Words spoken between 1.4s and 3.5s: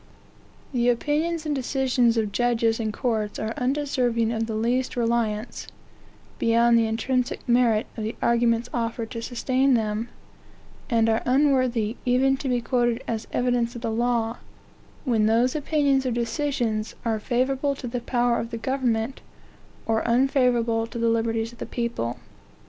and decisions of judges and courts